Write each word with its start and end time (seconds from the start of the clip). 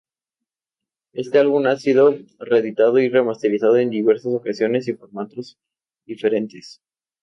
Este 1.13 1.37
álbum 1.37 1.67
ha 1.67 1.75
sido 1.77 2.15
reeditado 2.39 2.97
y 2.97 3.07
remasterizado 3.09 3.77
en 3.77 3.91
diversas 3.91 4.33
ocasiones 4.33 4.87
y 4.87 4.93
formatos 4.93 5.59
diferentes. 6.07 6.81